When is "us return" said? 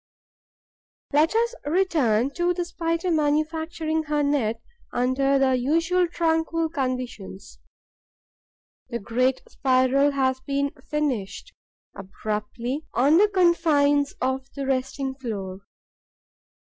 1.35-2.31